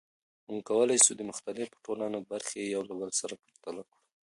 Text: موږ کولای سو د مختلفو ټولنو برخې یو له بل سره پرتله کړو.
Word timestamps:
موږ 0.49 0.61
کولای 0.69 0.99
سو 1.05 1.11
د 1.15 1.21
مختلفو 1.29 1.81
ټولنو 1.85 2.17
برخې 2.31 2.61
یو 2.73 2.81
له 2.89 2.93
بل 2.99 3.09
سره 3.19 3.33
پرتله 3.43 3.81
کړو. 3.89 4.01